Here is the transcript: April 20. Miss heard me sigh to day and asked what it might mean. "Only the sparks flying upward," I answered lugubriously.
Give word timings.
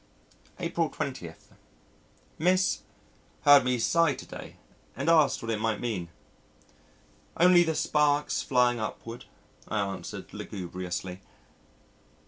April 0.59 0.89
20. 0.89 1.31
Miss 2.39 2.79
heard 3.43 3.63
me 3.63 3.77
sigh 3.77 4.15
to 4.15 4.25
day 4.25 4.55
and 4.95 5.07
asked 5.09 5.43
what 5.43 5.51
it 5.51 5.59
might 5.59 5.79
mean. 5.79 6.09
"Only 7.37 7.61
the 7.61 7.75
sparks 7.75 8.41
flying 8.41 8.79
upward," 8.79 9.25
I 9.67 9.79
answered 9.79 10.33
lugubriously. 10.33 11.21